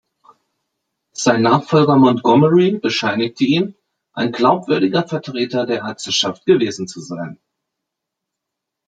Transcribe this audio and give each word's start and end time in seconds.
Sein 1.13 1.43
Nachfolger 1.43 1.95
Montgomery 1.95 2.79
bescheinigte 2.79 3.43
ihm, 3.43 3.75
„ein 4.13 4.31
glaubwürdiger 4.31 5.07
Vertreter 5.07 5.67
der 5.67 5.81
Ärzteschaft 5.83 6.47
gewesen“ 6.47 6.87
zu 6.87 7.01
sein. 7.01 7.37